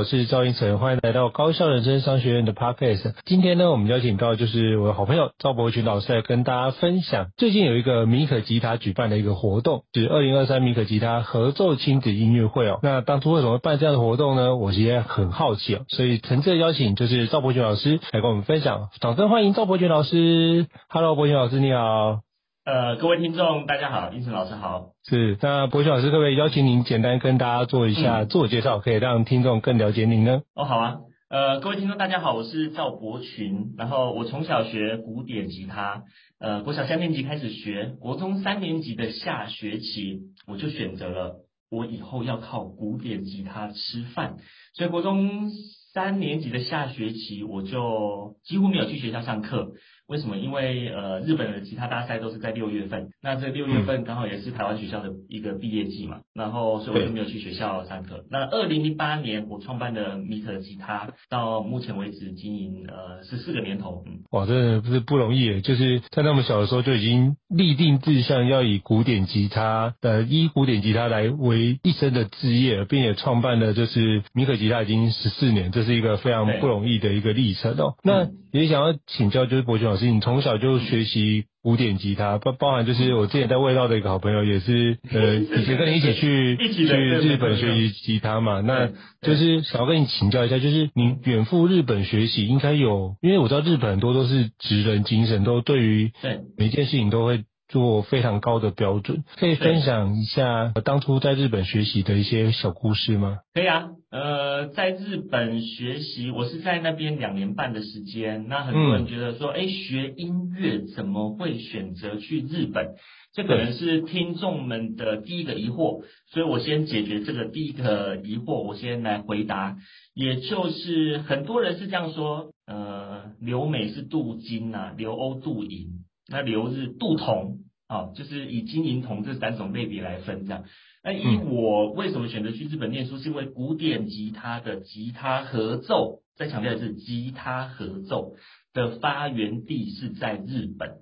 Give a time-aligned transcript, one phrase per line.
[0.00, 3.12] 我是赵英成，欢迎来到高效人生商学院的 Podcast。
[3.26, 12.80] 今天呢，我们邀请到就是我的好朋友赵伯群老师来跟大家分享，最近有一个米可吉他举办的一个活动，是二零二三米可吉他合奏亲子音乐会哦。
[12.82, 14.56] 那当初为什么会办这样的活动呢？
[14.56, 20.66] 我其实很好奇哦，所以诚挚邀请就是赵伯群老师来跟我们分享，掌声欢迎赵伯群老师。
[20.88, 22.29] Hello，伯群老师你好。
[22.70, 24.92] 呃，各位听众，大家好，胤丞老师好。
[25.02, 30.42] 是，那博群老师可不可以邀请您简单跟大家做一下自我介绍，嗯、可以让听众更了解您呢？
[30.54, 30.98] 哦，好啊。
[31.30, 33.74] 呃，各位听众，大家好，我是赵博群。
[33.76, 36.04] 然后我从小学古典吉他，
[36.38, 41.38] 呃，国小三年级开始学，国中三年级的下学期，我就选择了
[41.72, 44.36] 我以后要靠古典吉他吃饭，
[44.74, 45.50] 所以国中
[45.92, 49.72] 三年级的下学期，我就几乎没有去学校上课。
[50.10, 50.36] 为什么？
[50.36, 58.24] 因为呃，日本的吉他大赛都是在六月份，那这六月份刚好也是台湾学校的一个毕业季嘛，嗯、然后所以我就没有去学校上课。
[58.28, 64.02] 那二零零八年我创办的米可吉他，到目前为止经营呃十四个年头。
[64.04, 77.94] 嗯，哇，真的不是不容易诶，就是在那么小的时候就已经立定志向，要以古典吉他呃以古典吉他来为一生的志业，并且创办了就是米可吉他已经十四年，这是一个非常不容易的一个历程哦。
[78.02, 80.06] 对那也想要请教就是伯群老师。
[80.10, 88.88] 你从小就学习古典吉他，包包含就是我之前在味道的一个好朋友，也是呃 以前跟你一起去去日本学习吉他嘛，那
[89.22, 96.12] 就是想要跟你请教一下，就是你远赴日本学习，应该有，因为我知道日本很多都是职人精神，都对于
[96.56, 97.44] 每一件事情都会。
[97.70, 103.38] 做非常高的标准，可以分享一下当初在日本学习的一些小故事吗？
[103.54, 108.46] 可以啊，呃，在日本学习，我是在那边两年半的时间。
[108.48, 112.96] 那很多人觉得说，哎、嗯，学音乐怎么会选择去日本？
[113.32, 119.76] 这可能是听众们的第一个疑惑，所以我先解决这个第一个疑惑，我先来回答。
[120.14, 125.99] 也就是很多人是这样说，呃，留美是镀金呐，留欧镀银。
[126.30, 127.58] 那留日镀铜，
[127.88, 130.64] 啊，就是以金银铜这三种类别来分这样。
[131.02, 138.36] 那以我为什么选择去日本念书，是因为古典吉他的吉他合奏，再强调的是吉他合奏
[138.72, 140.98] 的发源地是在日本，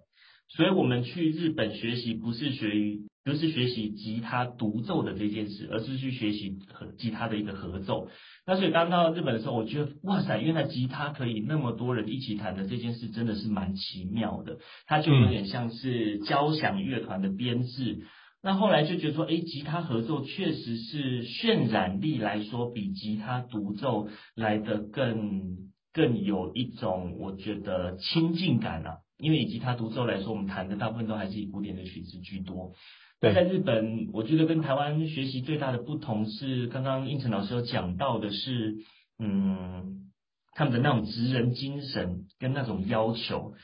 [0.49, 8.09] 所以我们去日本学习不是学于，不是学习吉他独奏的这件事，而是去学习和吉他的一个合奏。
[8.49, 14.57] 那所以刚到日本的时候，我觉得哇塞，原来吉他可以那么多人一起弹的这件事真的是蛮奇妙的。
[14.87, 18.07] 它就有点像是交响乐团的编制。
[18.43, 28.97] 那后来就觉得说，诶，吉他合奏确实是渲染力来说比吉他独奏来的更更有一种我觉得亲近感啊。
[29.19, 32.73] 因为以吉他独奏来说，我们弹的大部分都还是以古典的曲子居多。
[33.21, 38.77] 对在日本，我觉得跟台湾学习最大的不同是，刚刚应成老师有讲到的是，
[39.19, 40.11] 嗯，
[40.55, 43.55] 他们的那种职人精神跟那种要求。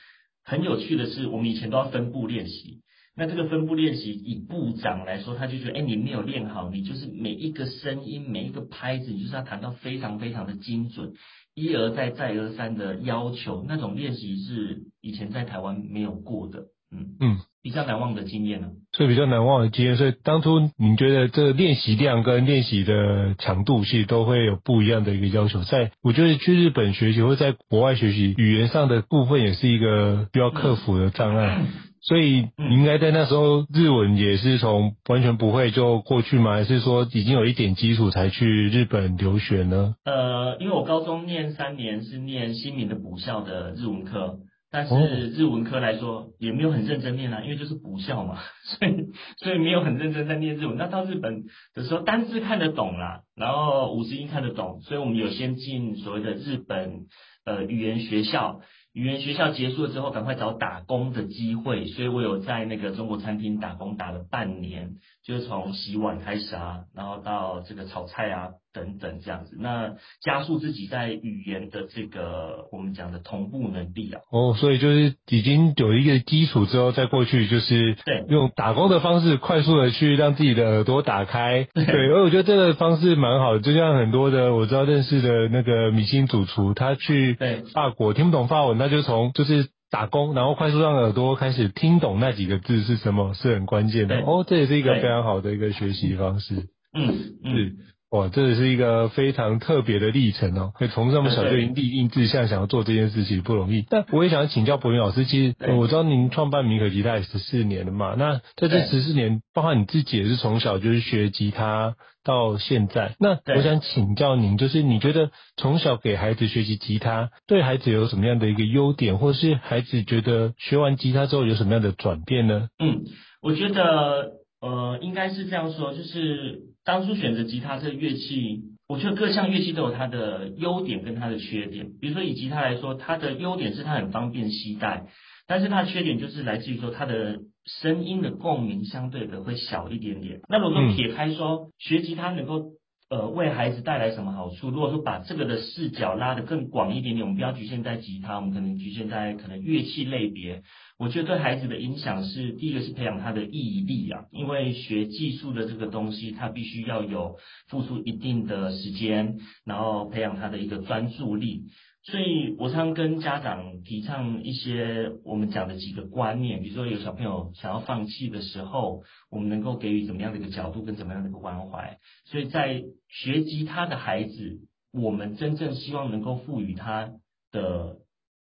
[0.42, 2.82] 很有趣的是，我们以前都要分部练习。
[3.16, 11.12] 那这个分部练习，以部长来说，他就觉得，哎，你没有练好，你就是每一个声音、每一个拍子，你就是要弹到非常非常的精准，
[11.54, 13.64] 一而再、再而三的要求。
[13.68, 17.38] 那种练习是以前在台湾没有过的，嗯嗯。
[17.64, 25.62] 比较难忘的经验呢，所以比较难忘的经验，所以当初你觉得这个练习量跟练习的强度，其实都会有不一样的一个要求。
[25.64, 31.56] 在我觉得去日本学习或在国外学习，语言上的部分也是一个需要克服的障碍。
[31.58, 31.66] 嗯、
[32.02, 36.52] 所以你应该在那时候日文也是从完全不会就过去吗？
[36.56, 39.94] 还是说已经有一点基础才去日本留学呢？
[40.04, 44.36] 呃，因为我高中念三年是念新民的补校的日文科。
[44.74, 49.06] 但是日文科来说也没有很认真念啊，因为就是补校嘛， 所以
[49.38, 50.76] 所以没有很认真在念日文。
[50.76, 51.44] 那到日本
[51.74, 57.06] 的时候，单字看得懂啦，然后五十音看得懂，所以我们有先进所谓的日本
[57.44, 58.60] 呃语言学校。
[58.92, 64.92] 语言学校结束了之后，赶快找打工的机会，所以我有在那个中国餐厅打工，打了半年，
[65.26, 74.20] 就是从洗碗开始啊，然后到这个炒菜啊等等这样子，那加速自己在语言的这个我们讲的同步能力啊。
[74.30, 81.66] 哦，所以就是已经有一个基础之后，再过去就是对用打工的方式快速的去让自己的耳朵打开。
[81.72, 87.38] 对，对，而我觉得这个方式蛮好的，就像很多的我知道认识的那个米其林主厨，他去
[87.72, 89.68] 法国听不懂法文，他就从就是。
[89.94, 94.16] 打工，然后快速让耳朵开始听懂那几个字是什么，是很关键的。
[94.22, 96.66] 哦，这也是一个非常好的一个学习方式。
[96.92, 97.14] 嗯，
[97.44, 97.76] 是，
[98.14, 100.72] 哇，这也是一个非常特别的历程哦。
[100.78, 103.84] 可以从这么小就已经立定志向，想要做这件事情不容易。
[103.90, 111.96] 但我也想请教柏云老师，其实我知道您创办米可吉他也十四年了嘛，那在这十四年，包括你自己也是从小就是学吉他。
[112.26, 122.68] 到现在，那我想请教您，就是你觉得从小给孩子学习吉他，对孩子有什么样的一个优点，或是孩子觉得学完吉他之后有什么样的转变呢？
[122.78, 123.02] 嗯，
[123.42, 124.30] 我觉得
[124.64, 131.90] 呃应该是这样说，就是当初选择吉他这个乐器，我觉得各项乐器都有它的优点跟它的缺点。
[132.00, 135.06] 比如说以吉他来说，它的优点是它很方便携带。
[135.46, 140.40] 但是它的缺点就是来自于说它的声音的共鸣相对的会小一点点。
[140.48, 142.72] 那如果撇开说学吉他能够
[143.10, 150.62] 呃为孩子带来什么好处，如果说把这个的视角拉得更广一点点，我们不要局限在吉他，我们可能局限在可能乐器类别。
[150.98, 157.36] 我觉得对孩子的影响是第一个是培养他的毅力啊，因为学技术的这个东西，他必须要有
[157.68, 161.64] 付出一定的时间，然后培养他的一个专注力。
[162.06, 171.98] 所以我常跟家长提倡一些我们讲的几个观念，比如说有小朋友想要放弃的时候，我们能够给予怎么样的一个角度跟怎么样的一个关怀。
[172.26, 174.60] 所以在学吉他的孩子，
[174.92, 177.10] 我们真正希望能够赋予他
[177.50, 177.96] 的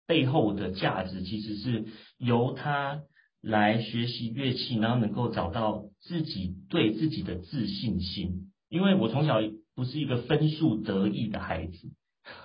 [0.06, 1.86] 背后的价值，其实是
[2.18, 3.04] 由他
[3.42, 8.52] 来学习乐器，然后能够找到自己对自己的自信心。
[8.68, 9.40] 因为我从小
[9.76, 11.94] 不是一个分数得意的孩子。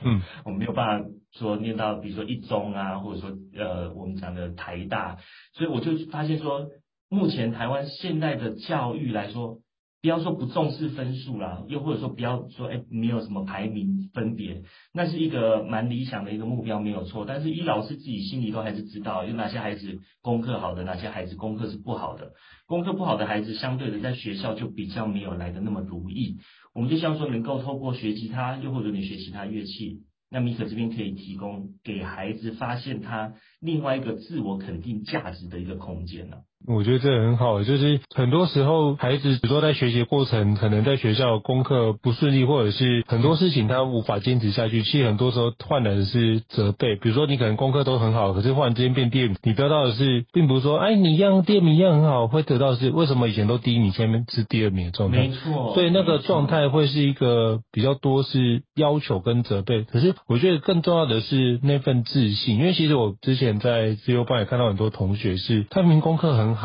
[0.02, 5.18] 嗯， 我没有办法说念到，比如说一中啊，或者说呃，我们讲的台大，
[5.54, 6.68] 所以我就发现说，
[7.08, 9.58] 目前台湾现代的教育来说，
[10.02, 14.62] 不要说不重视分数啦，又或者说不要说哎，没有什么排名分别，
[14.94, 17.26] 那是一个蛮理想的一个目标，没有错。
[17.26, 22.32] 但是，以老师自己心里都还是知道，有哪些孩子功课好的，哪些孩子功课是不好的。
[22.66, 26.38] 功课不好的孩子，相对的在学校就比较没有来得那么如意。
[26.74, 36.38] 我们就希望说，能够透过学吉他，又或者你学其他乐器，那米可这边可以提供给孩子发现他另外一个自我肯定价值的一个空间呢、
[36.72, 44.82] 我觉得这很好，就是很多时候孩子，比如说在学习过程，可能在学校功课不顺利，或者是很多事情他无法坚持下去。
[44.82, 46.94] 其实很多时候换来的是责备。
[46.96, 55.18] 比如说你可能功课都很好，可是忽然之间变第二名，你得到的是，并不是说，哎，你一样第二名一样很好，会得到的是为什么以前都第一名，前面是第二名的状态？
[55.18, 55.74] 没错。
[55.74, 59.82] 所以那个状态会是一个比较多是要求跟责备。
[59.82, 66.59] 可是我觉得更重要的是那份自信，因为其实我之前在自由班也看到很多同学是，他明明功课很好。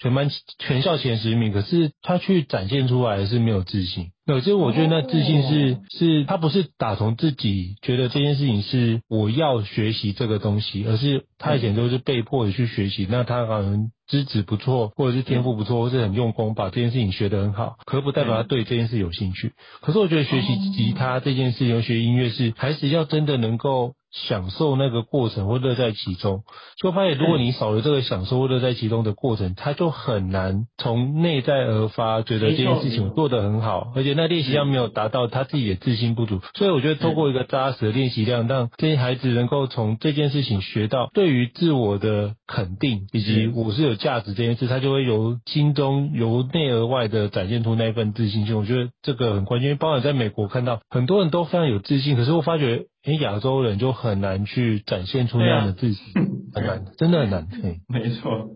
[0.00, 4.08] 全班全校前十名，可是他去展现出来是没有自信。
[4.26, 13.06] 那其实我觉得那自信是是，他不是打从自己觉得这件事情是我要学习这个东西，而是他以前都是被迫的去学习。
[13.08, 19.52] 那他可能资质不错，或者是天赋不错，或是很用功，把这件事情学得很好，可不代表他对这件事有兴趣。
[19.80, 23.94] 可是我觉得学习吉他这件事情，学音乐是还是要真的能够。
[24.14, 26.44] 享受那个过程或乐在其中，
[26.80, 36.40] 就发现如果你少了这个享受或乐在其中的过程，他就很难从内在而发，觉得这件事情做得很好，而且那练习量没有达到他自己也自信不足。
[36.54, 48.56] 所以我觉得透过一个扎实的练习量，让这些孩子能够从这件事情学到对于自我的肯定，以及我是有价值这件事，他就会由心中由内而外的展现出那一份自信心。
[48.56, 52.86] 我觉得这个很关键，因为包括在美国看到很多人都非常有自信，可是我发觉。
[53.04, 56.22] 诶，亚洲人就很难去展现出那样的自己，啊、
[56.54, 57.46] 很难，真的很难。
[57.48, 58.48] 对， 没错，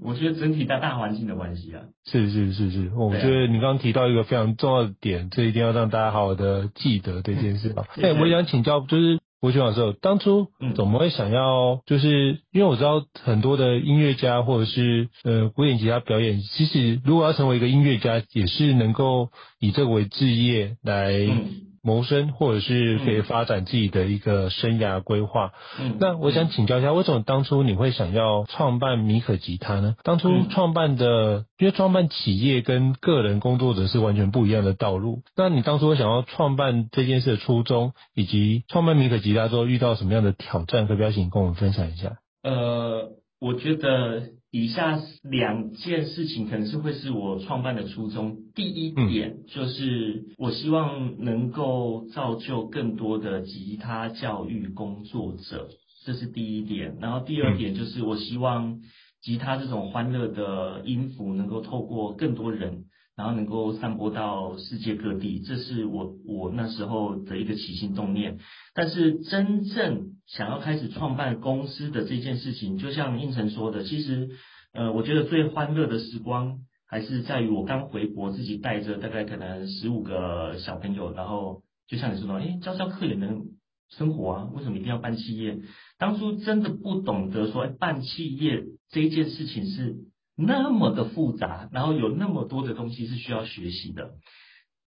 [0.00, 1.82] 我觉得整体在大环境的关系啊。
[2.04, 7.84] 是是是是，我觉得你刚刚提到一个非常重要的点，这一定要让大家好好的记得这件事吧。
[8.00, 10.46] 哎，我也想请教，就是柏霖老师，当初
[10.76, 21.10] 怎么会想要，就是因为我知道很多的音乐家或者是呃古典吉他表演，其实如果要成为一个音乐家，也是能够以这个为职业来。
[21.10, 21.46] 嗯
[21.86, 25.52] 谋生，或者是可以发展自己的一个生涯规划。
[25.80, 29.94] 嗯，那我想请教一下，为什么当初你会想要创办米可吉他呢？
[30.02, 35.22] 当初创办的，因为创办企业跟个人工作者是完全不一样的道路。
[35.36, 42.18] 那你当初想要创办这件事的初衷，以及创办米可吉他之后遇到什么样的挑战，可不可以请跟我们分享一下？
[42.42, 43.12] 呃。
[43.38, 48.38] 我觉得以下两件事情可能是会是我创办的初衷。
[48.54, 55.68] 第一点就是我希望能够造就更多的吉他教育工作者，
[56.04, 56.96] 这是第一点。
[57.00, 58.80] 然后第二点就是我希望
[59.20, 62.84] 吉他这种欢乐的音符能够透过更多人，
[63.16, 65.40] 然后能够散播到世界各地。
[65.40, 68.38] 这是我我那时候的一个起心动念。
[68.74, 74.30] 但是真正想要开始创办公司的这件事情，就像胤丞说的，其实，
[74.72, 83.44] 呃，我觉得最欢乐的时光还是在于我刚回国，自己带着大概可能十五个小朋友，然后就像你说的，诶，教教课也能
[83.88, 85.58] 生活啊，为什么一定要办企业？
[85.96, 89.94] 当初真的不懂得说，办企业这一件事情是
[90.36, 94.10] 那么的复杂，然后有那么多的东西是需要学习的。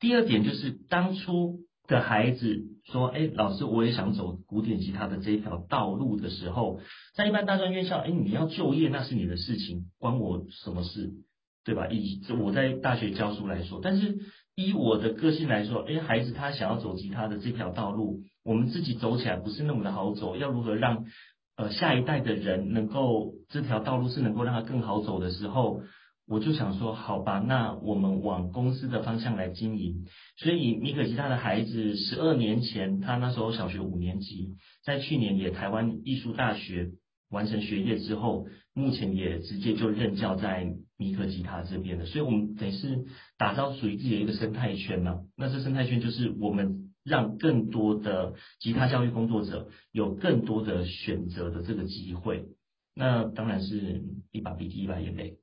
[0.00, 1.61] 第二点就是当初。
[1.87, 6.81] 的孩子说：“哎，老师，我也想走古典吉他的这一条道路的时候，
[7.14, 11.12] 在一般大专院校，哎，你要就业那是你的事情，关我什么事，
[11.64, 11.87] 对吧？
[11.88, 14.19] 以我在大学教书来说，但是
[14.55, 21.05] 以我的个性来说，哎，孩子他想要走吉他的这条道路，我们自己走起来不是那么的好走，要如何让
[21.57, 25.83] 呃下一代的人能够这条道路是能够让他更好走的时候？”
[26.28, 30.06] 我就想说，好吧，那我们往公司的方向来经营。
[30.37, 36.90] 所以米可吉他的孩子十二年前，他那时候小学五年级，在去年也台湾艺术大学
[37.30, 42.06] 完成学业之后，目前也直接就任教在米可吉他这边了。
[42.06, 43.04] 所以我们等于是
[43.38, 45.21] 打造属于自己的一个生态圈嘛。
[45.37, 52.47] 那这生态圈就是我们让更多的吉他教育工作者有更多的选择的这个机会。
[52.97, 54.02] 那当然是
[54.33, 55.37] 一把鼻涕一把眼泪。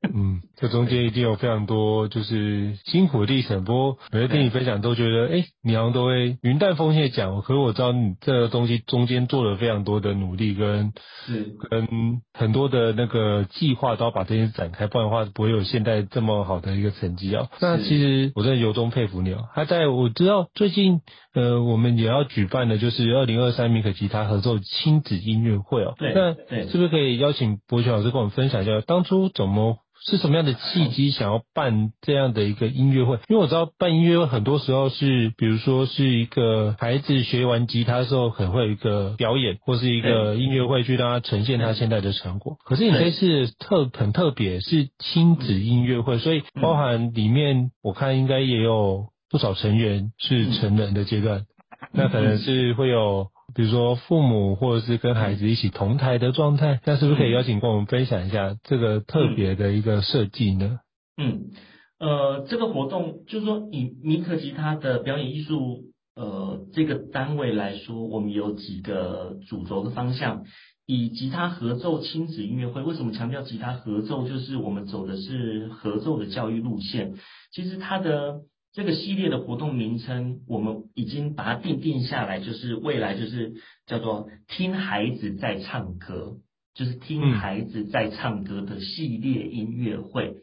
[0.14, 3.64] 嗯，这中间一定有非常多就是辛苦的历程。
[3.64, 7.42] 不过每次听你分享，都觉得哎，你好像都会云淡风轻讲。
[7.42, 10.92] 可是我知道你这个东西中间做了非常多的努力，跟
[11.26, 17.48] 是跟很多的那个计划，都要把这些展开，不然的话不会有现在这么好的一个成绩哦。
[17.60, 19.48] 那其实我真的由衷佩服你哦。
[19.56, 21.00] 他在我知道最近
[21.34, 25.94] 呃，我们也要举办的就是二零二三米可吉他合奏亲子音乐会哦。
[25.98, 26.34] 对，那，
[26.68, 29.76] 是不是可以邀请博学老师跟我们分享一下当初怎么？
[30.04, 33.16] 是什么样的契机想要办这样的一个音乐会？
[33.28, 42.56] 因为我知道办音乐会很多时候是，比如说是一个孩子学完吉他的时候，可能会有一个表演，或是一个音乐会去让他呈现他现在的成果。
[42.64, 51.44] 可是你这次特很特别，是亲子音乐会，所以包含里面我看应该也有不少成员是成人的阶段，
[51.92, 53.28] 那可能是会有。
[53.58, 60.78] 比如说父母或者是跟孩子一起同台的状态，那是不是可以邀请跟我们分享一下这个特别的一个设计呢？
[61.16, 61.50] 嗯，
[61.98, 70.44] 呃，这个活动就是说以米可吉他的表演艺术呃这个单位来说，我们有几个主轴的方向。
[70.86, 74.28] 以吉他合奏亲子音乐会，为什么强调吉他合奏？
[74.28, 77.14] 就是我们走的是合奏的教育路线。
[77.52, 78.42] 其实它的。
[78.78, 83.54] 这个系列的活动名称，我们已经把它定定下来，就是未来就是
[83.86, 86.36] 叫做听孩子在唱歌，
[86.76, 90.36] 就是听孩子在唱歌的系列音乐会。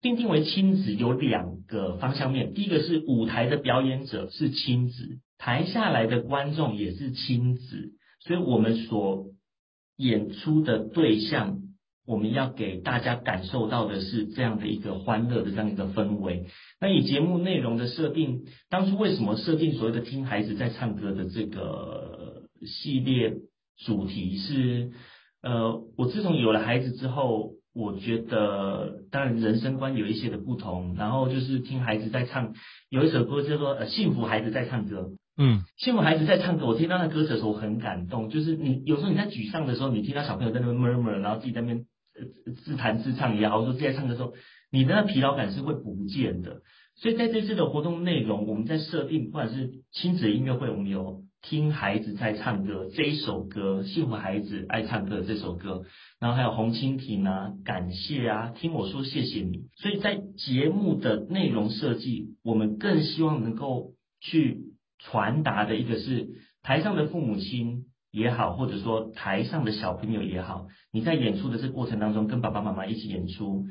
[0.00, 9.26] 定定为亲子有两个方向面，第一个是舞台的表演者是亲子，台下来的观众也是亲子，所以我们所
[9.98, 11.58] 演出的对象。
[12.06, 16.46] 我们要给大家感受到的是这样的一个欢乐的这样一个氛围。
[16.80, 23.34] 那以节目内容的设定，当初为什么设定所谓的听孩子在唱歌的这个系列
[23.84, 24.92] 主题是？
[25.42, 30.96] 呃，我自从有了孩子之后，我觉得当然人生观有一些的不同。
[30.98, 32.54] 然后就是听孩子在唱，
[32.88, 35.02] 有一首歌叫做《呃幸福孩子在唱歌》。
[35.36, 38.28] 嗯，幸福孩子在唱歌，我听到那歌词的时候我很感动。
[38.28, 41.84] 就是你有时候你在沮丧的时候，你听到小朋友在那边 murmur，然后自己在那边。
[42.64, 44.34] 自弹自唱也好，或者说在唱歌的时候，
[44.70, 46.62] 你的那疲劳感是会不见的。
[46.96, 55.84] 所以在这次的活动内容，我们在设定，不管是亲子音乐会，我们有听孩子在唱歌这一首歌，幸福孩子爱唱歌这首歌，
[56.18, 59.66] 然后还有红蜻蜓啊，感谢啊，听我说谢谢你。
[59.76, 64.60] 所以在节目的内容设计，我们更希望能够去
[64.98, 66.30] 传达的一个是
[66.62, 67.84] 台上的父母亲。
[68.16, 73.66] 也好，或者说台上的小朋友也好，你在演出的这过程当中，跟爸爸妈妈一起演出，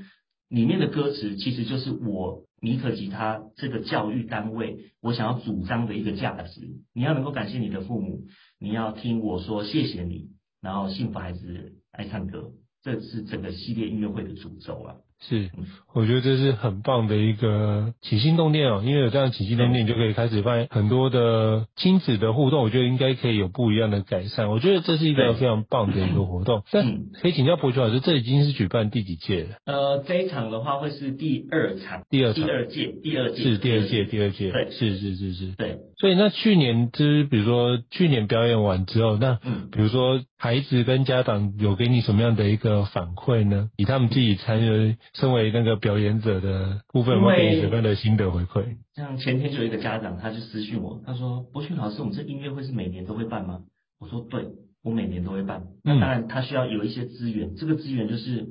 [0.49, 6.61] 里面的歌词其实就是我米可吉他这个教育单位，我想要主张的一个价值。
[6.93, 8.27] 你要能够感谢你的父母，
[8.59, 10.29] 你要听我说谢谢你，
[10.61, 12.51] 然后幸福孩子爱唱歌，
[12.83, 14.95] 这是整个系列音乐会的主轴啊。
[15.21, 15.49] 是，
[15.93, 24.49] 我觉得这是很棒的一个起心动念哦，因为有这样起心动念，就可以开始发现很多的亲子的互动，我觉得应该可以有不一样的改善。
[24.49, 26.63] 我觉得这是一个非常棒的一个活动。
[26.71, 26.85] 但
[27.21, 29.49] 可以请教柏群老师，这已经是举办第几届了？
[29.65, 35.77] 呃，这一场的话会是第二场，第二场，第二届，第二届是第二届，第二届，对，是是是是，对。
[35.97, 43.69] 所以那去年就是比如说去年表演完之后，那嗯，比如说孩子跟家长有给你什么样的一个反馈呢？
[43.77, 48.77] 以他们自己参与，身为那个表演者的部分，有没有给你什么样的心得回馈？
[48.95, 53.61] 像前天就有一个家长，他就私讯我，他说：“柏群老师，我们这音乐会是每年都会办吗？”
[53.99, 54.47] 我说：“对，
[54.83, 55.67] 我每年都会办。
[55.83, 58.47] 那当然，他需要有一些资源，这个资源就是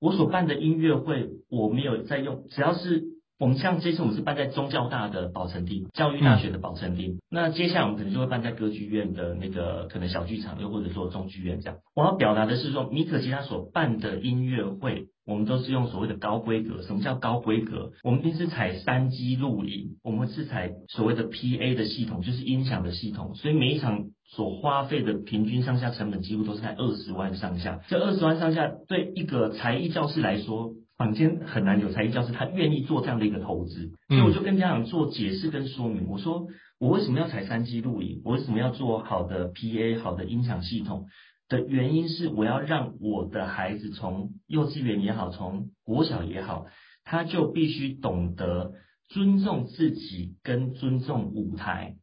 [0.00, 7.14] 我所办的音乐会，我没有在用，只要是。”我们像这次我们是办在中教大的宝成地，教育大学的宝成町。
[7.14, 11.80] 嗯、那接下来我们可能就会办在歌剧院的那个可能小剧场，又或者说中剧院这样。
[11.96, 16.82] 我要表达的是说，米可吉他所办的音乐会，我们都是用所谓的高规格。
[16.82, 17.92] 什么叫高规格？
[18.02, 23.34] 我们平时采三机录影，我们是采所谓的 PA 的系统，就是音响的系统。
[23.34, 27.80] 所以每一场所花费的平均上下成本几乎都是在二十万上下。
[27.88, 30.74] 这二十万上下对一个才艺教室来说。
[30.96, 36.06] 坊间很难有才艺教师，他愿意做这样的一个投资，所以我就跟家长做解释跟说明。
[36.06, 36.46] 我说
[36.78, 41.06] 我为什么要采三机录影，我为什么要做好的 PA、好的音响系统
[41.48, 46.66] 的原因是，我要让我的孩子从幼稚园也好，从国小也好，
[47.04, 48.72] 他就必须懂得
[49.08, 51.96] 尊重自己跟尊重舞台。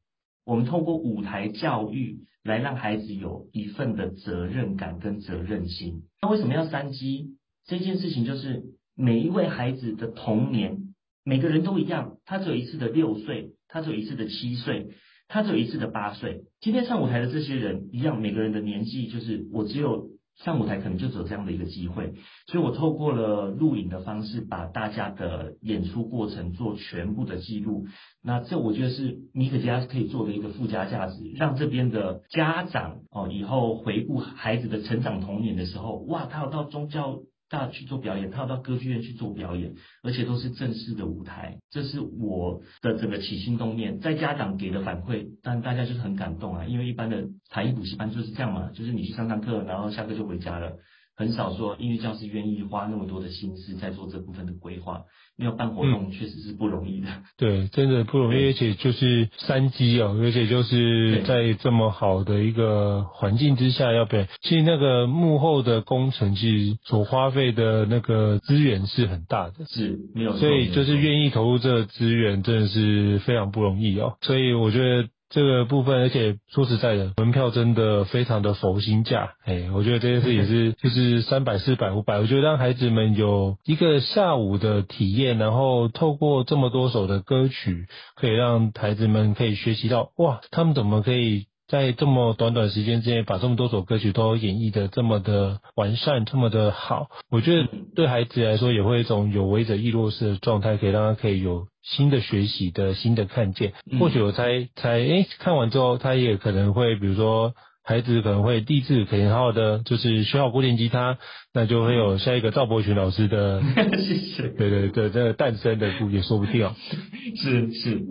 [0.46, 6.04] 我们透过舞台教育来让孩子有一份的责任感跟责任心。
[6.22, 7.38] 那为什么要三基？
[7.66, 8.64] 这件事情就是。
[8.94, 10.94] 每一位孩子的童年，
[11.24, 14.90] 每个人都一样，他只有一次的六岁，他只有一次的七岁，
[15.32, 16.42] 他只有一次的八岁。
[16.60, 20.10] 今天上舞台的这些人一样，每个人的年纪就是我只有
[20.44, 22.16] 上舞台，可能就只有这样的一个机会。
[22.48, 27.86] 所以我透过了录影的方式，把大家的演出过程做全部的记录。
[28.22, 37.20] 那这我觉得是米可吉他可以做的一个附加价值，让这边的家长哦，以后回顾孩子的成长童年的时候，哇，他有到宗教。
[37.52, 44.00] 大去做表演，他要到歌剧院去做表演，而且都是正式的舞台，这是我的整个起心动念。
[44.00, 50.78] 在家长给的反馈，但大家就是很感动啊，因为一般的才艺补习班就是这样嘛，就是你去上上课，然后下课就回家了。
[51.22, 55.04] 很少说音乐教师愿意花那么多的心思在做这部分的规划，
[55.38, 57.10] 因为办活动确实是不容易的。
[57.10, 75.08] 嗯、对，真的不容易，而且就是三机哦，而且就是在这么好的一个环境之下要被，其实那个幕后的工程其实所花费的那个资源是很大的，是没有，所以就是愿意投入这个资源真的是非常不容易哦，所以我觉得。
[75.32, 91.48] 这个部分，而且说实在的，门票真的非常的佛心价，哎，我觉得这件事也是， 就是三百、四百、五百，我觉得让孩子们有一个下午的体验，然后透过这么多首的歌曲，可以让孩子们可以学习到，哇，他们怎么可以。
[91.72, 103.72] 在这么短短时间之内，把这么多首歌曲都演绎的这么的完善，这么的好，我觉得对孩子来说也会一种有为者亦若是的状态，可以让他可以有新的学习的新的看见。
[104.02, 107.54] 或许我猜猜，诶，看完之后，他也可能会，比如说。
[107.84, 111.18] 孩子可能会立志，可以好好的就是学好古典吉他，
[111.54, 113.62] 那就会有下一个赵柏群老师的，
[113.98, 116.76] 谢谢，对对对，这个诞生的故也说不定哦。
[117.36, 118.02] 是是，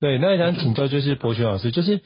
[0.00, 2.00] 对，那想请教就是柏群老师，就是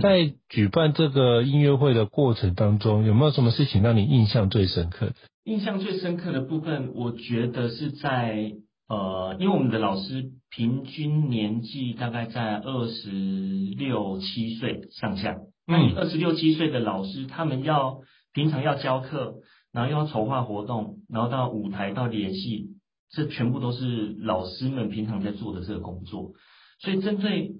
[0.00, 5.14] 在举办这个音乐会的过程当中，有没有什么事情让你印象最深刻的？
[5.44, 8.52] 印象最深刻的部分，我觉得是在
[8.88, 15.36] 呃，因为我们的老师平均年纪大概在二十六七岁上下。
[15.66, 18.00] 那你二十六七岁的老师，他们要
[18.32, 19.36] 平常要教课，
[19.72, 22.70] 然后又要筹划活动，然后到舞台到联系，
[23.10, 26.32] 这全部都是老师们平常在做的这个工作。
[26.80, 27.52] 所以针对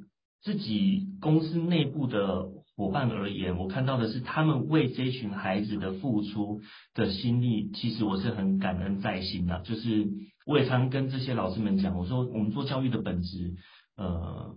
[0.42, 6.60] 自己公司内部的伙伴而言，我看到的是他们为这群孩子的付出
[6.94, 9.60] 的心力，其实我是很感恩在心的。
[9.60, 10.08] 就是
[10.44, 13.54] 我也常跟这些老师们讲，我说我们做教育的本质，
[13.96, 14.56] 呃，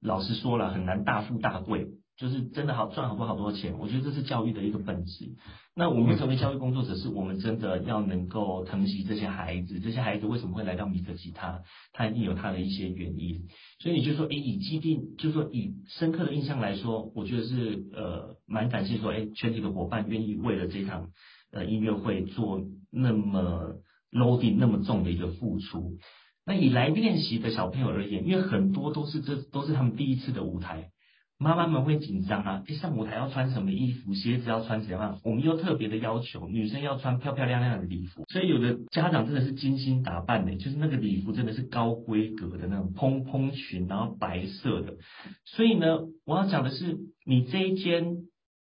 [0.00, 1.88] 老实说了，很难大富大贵。
[2.18, 5.36] 就是真的好赚好多好多钱，我觉得这是教育的一个本质。
[5.76, 9.78] 那我们成为教育工作者，是我们真的要能够疼惜这些孩子。
[9.78, 11.62] 这些孩子为什么会来到米可吉他？
[11.92, 13.46] 他一定有他的一些原因。
[13.78, 21.10] 所以你就说，诶，以既定，就说以深刻的印象来说，我觉得是呃蛮感谢说，诶，全体的伙伴愿意为了这场
[21.52, 23.76] 呃音乐会做那么
[24.10, 25.98] loading 那么重的一个付出。
[26.44, 30.90] 那以来练习的小朋友而言，因为很多都是这都是他们第一次的舞台。
[31.40, 35.20] 妈妈们会紧张啊，一，上舞台要穿什么衣服，鞋子要穿怎样？
[35.22, 44.96] 我们又特别的要求女生要穿漂漂亮亮的礼服，所以有的家长真的是精心打扮的，就是那个礼服真的是高规格的那种蓬蓬裙，然后白色的。
[45.44, 48.16] 所以呢，我要讲的是，你这一间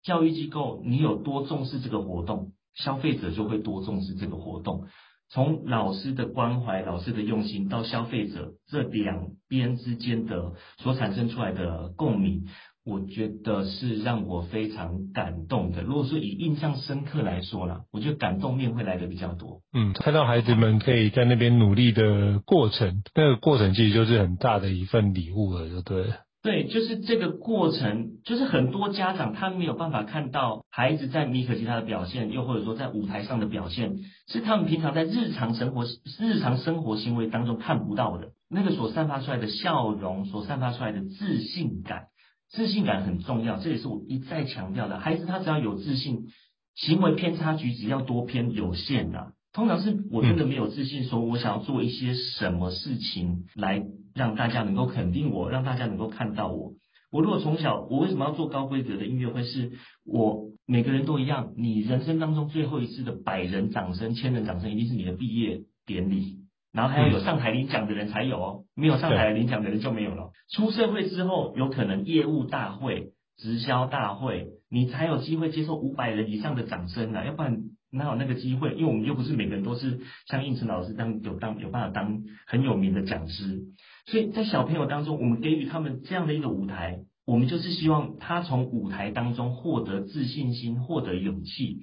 [0.04, 4.88] 教育机构，你有多重视这个活动，消费者就会多重视这个活动。
[5.36, 12.46] 从老师的关怀、老师的用心到消费者这两边之间的所产生出来的共鸣，
[12.86, 15.82] 我觉得是让我非常感动的。
[15.82, 19.60] 如果说以印象深刻来说啦，我觉得感动面会来的比较多。
[19.74, 26.16] 嗯，看到孩子们可以在那边努力的过程，那个过程其实就是很大的一份礼物了，就对了。
[26.46, 33.96] 对，就是这个过程，就是很多家长他没有办法看到孩子在米可吉他的表现，又或者说在舞台上的表现，
[34.28, 35.86] 是他们平常在日常生活、
[36.20, 38.34] 日常生活行为当中看不到的。
[38.48, 42.10] 那个所散发出来的笑容，所散发出来的自信感，
[42.52, 45.00] 自信感很重要，这也是我一再强调的。
[45.00, 46.28] 孩子他只要有自信，
[46.76, 49.32] 行为偏差举止要多偏有限的。
[49.52, 53.84] 通常是我真的没有自信，说我想要做一些什么事情来。
[54.16, 56.72] 让大家能够肯定我，让大家能够看到我。
[57.12, 59.44] 我如果从小，我为什么要做高规格的音乐会？
[59.44, 59.74] 是
[60.06, 61.52] 我每个人都一样。
[61.58, 66.40] 你人生当中最后一次的百人掌声、千人掌声，一定是你的毕业典礼。
[66.72, 70.32] 然后还要有上台领奖的人才有哦，没有上台领奖的人就没有了。
[70.50, 77.64] 出社会之后，有可能业务大会、直销大会，你才有机会接受五百人以上的掌声啊，要不然。
[77.92, 78.74] 哪有那个机会？
[78.74, 83.62] 因为我们又不是每个人都是像应成老师这样有当有办法当很有名的讲师，
[84.06, 91.80] 所以在小朋友当中，我们给予他们这样的一个舞台，我们就是希望他从舞台当中获得自信心，获得勇气。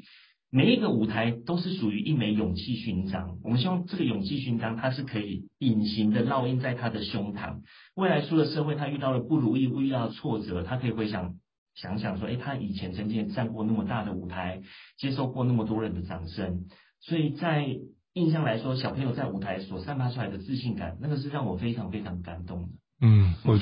[0.51, 7.61] 每一个舞台都是属于一枚勇气勋章，我们希望这个勇气勋章它是可以隐形的烙印在他的胸膛，
[7.95, 11.35] 未来出了社会，他遇到了不如意，遇到挫折，他可以回想。
[11.75, 14.61] 想想说，诶，他以前曾经站过那么大的舞台，
[14.99, 16.67] 接受过那么多人的掌声，
[17.01, 17.79] 所以在
[18.15, 22.69] 印象来说，小朋友在舞台所散发出来的自信感，那个是让我非常非常感动的。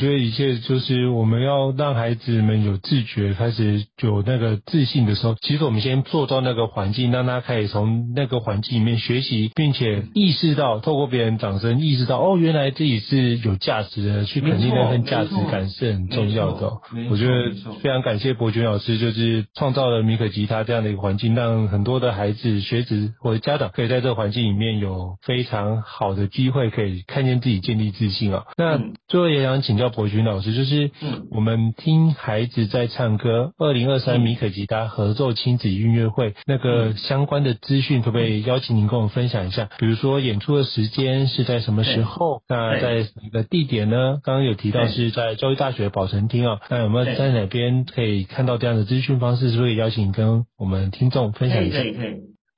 [0.00, 16.72] 觉得一切就是我们要让孩子们有自觉，开始有那个自信的时候，其实我们先做到那个环境，让他可以从那个环境里面学习，并且意识到透过别人掌声，意识到哦，原来自己是有价值的，去肯定那份价值感是很重要的。
[17.10, 28.44] 我觉得非常感谢伯爵老师，就是创造了米可吉他这样的一个环境，让很多的孩子、学子或者家长可以在这个环境里面有非常好的机会，可以看见自己建立自信啊。
[28.58, 29.30] 那最后。
[29.30, 30.90] 也想请教柏銓老师，就是
[31.30, 39.68] 我们听孩子在唱歌，二零二三米可吉他合奏亲子音乐会那个相关的资讯，可不可以邀请您跟我们分享一下？
[39.78, 42.42] 比如说演出的时间是在什么时候？
[42.48, 44.18] 那在哪个地点呢？
[44.22, 49.50] 刚刚有提到是在教育大学宝成厅啊，那有没有在哪边可以看到这样的资讯方式？
[49.50, 51.78] 是不是可以邀请你跟我们听众分享一下？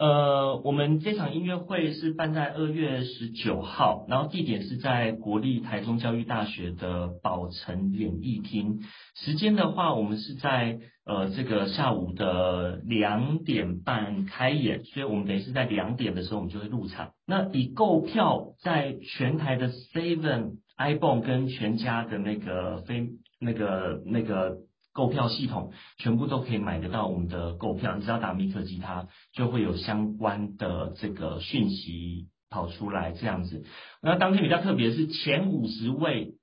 [0.02, 8.80] 呃，我们这场音乐会是办在二月十九号，然后地点是在国立台中教育大学的宝成演艺厅。
[9.14, 17.12] 时间的话，我们是在呃这个下午的两点半开演，所以我们等于是在两点的时候我们就会入场。
[17.24, 24.56] 那以购票在全台的 Seven、ibon 跟全家的那个非那个那个。
[24.92, 33.64] 购票系统全部都可以买得到我们的购票，你只要打米克吉他，就会有相关的这个讯息跑出来这样子。
[34.02, 36.34] 那当天比较特别是前五十位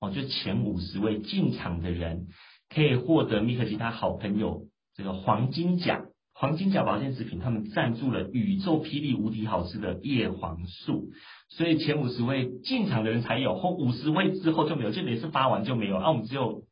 [0.00, 2.28] 哦，就前五十位进场的人
[2.72, 11.08] 可以获得米克吉他好朋友这个黄金甲，黄金甲保健食品他们赞助了宇宙霹雳无敌好吃的叶黄素，
[11.48, 16.62] 所以前五十位进场的人才有，后五十位之后就没有，就每次发完就没有，啊，我们只有。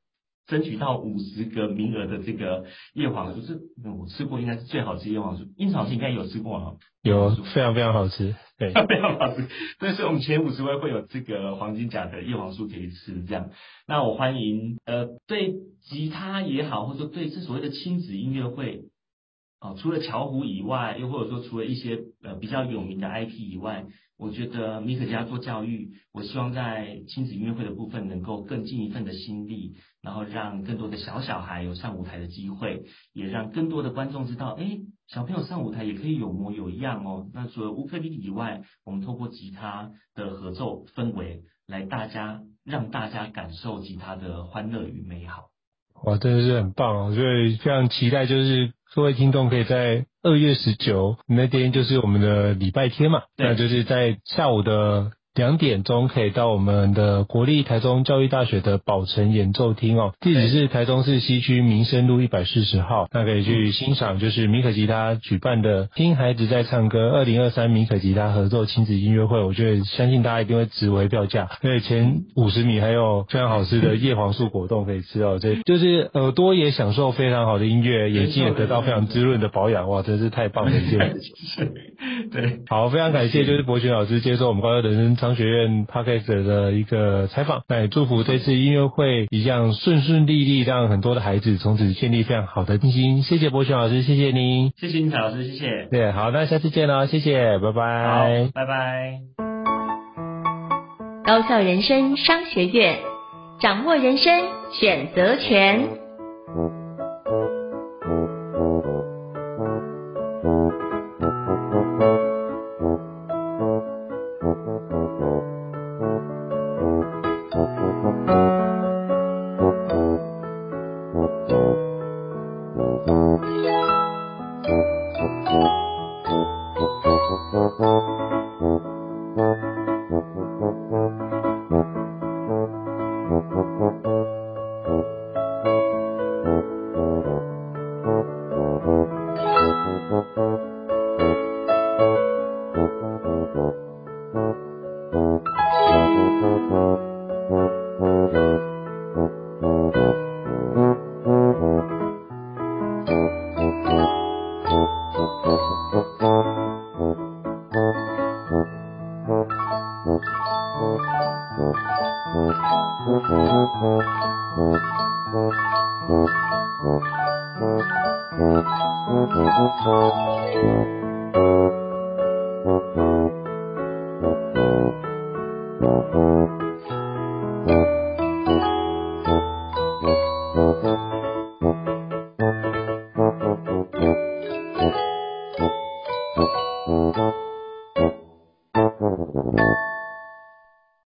[0.47, 5.45] 争取到五十个名额的这个叶黄素，是我吃过应该是最好吃叶黄素。
[5.57, 6.77] 应老师应该有吃过哈？
[7.03, 9.49] 有，非常非常好吃，对， 非常好吃。
[9.79, 13.51] 对，所以我们前五十位会有这个黄金甲的叶黄素可以吃，这样。
[13.87, 18.85] 那我欢迎呃，对吉他也好，或者说对这所谓的亲子音乐会。
[19.59, 23.87] 哦，除了巧虎以外，又或者说除了一些呃比较有名的 IP 以外，
[24.19, 37.29] 我觉得米可家做教育，我希望在亲子音乐会的部分能够更尽一份的心力，然后让更多的小小孩有上舞台的机会，也让更多的观众知道，哎，小朋友上舞台也可以有模有样哦。
[37.35, 45.51] 那除了乌克丽丽以外，我们透过吉他的合奏氛围，来大家让大家感受吉他的欢乐与美好。
[46.05, 47.15] 哇，真的是很棒哦！
[47.15, 81.69] 所以非常期待，就是各位听众可以在二月十九那天，就是我们的礼拜天嘛，那就是在下午的两点钟可以到我们的国立台中教育大学的宝城演奏厅哦，地址是台中市西区民生路一百四十号，那可以去欣赏就是米可吉他举办的听孩子在唱歌二零二三米可吉他合作亲子音乐会，我觉得相信大家一定会值回票价，因为前五十米还有非常好吃的叶黄素果冻可以吃哦，这就是耳朵也享受非常好的音乐，眼睛也得到非常滋润的保养，哇，真是太棒了一件事情。
[82.33, 93.25] 对，好，非常感谢就是博群老师接受我们高校人生商学院 Podcast 的一个采访，那也祝福这次音乐会一样顺顺利利，让很多的孩子从此建立非常好的信心。
[93.25, 95.89] 谢谢柏全老师，谢谢您，谢谢英才老师，谢谢。
[95.91, 98.07] 对，好，那下次见了，谢谢，拜拜。
[98.07, 99.19] 好，拜拜。
[101.25, 102.99] 高校人生商学院，
[103.61, 106.86] 掌握人生选择权。